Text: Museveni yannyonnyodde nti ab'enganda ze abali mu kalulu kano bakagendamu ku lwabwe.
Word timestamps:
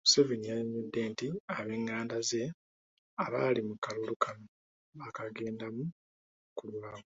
Museveni 0.00 0.46
yannyonnyodde 0.50 1.00
nti 1.12 1.28
ab'enganda 1.56 2.16
ze 2.28 2.42
abali 3.24 3.60
mu 3.68 3.74
kalulu 3.84 4.14
kano 4.24 4.46
bakagendamu 4.98 5.82
ku 6.56 6.64
lwabwe. 6.72 7.10